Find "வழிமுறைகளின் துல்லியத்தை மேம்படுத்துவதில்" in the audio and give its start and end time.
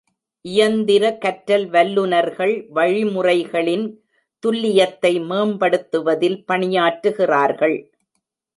2.75-6.39